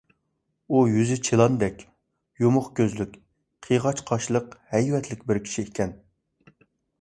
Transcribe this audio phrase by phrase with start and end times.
[0.75, 1.83] ئۇ يۈزى چىلاندەك،
[2.43, 3.13] يۇمۇق كۆزلۈك،
[3.67, 5.95] قىيغاچ قاشلىق، ھەيۋەتلىك بىر كىشى ئىكەن.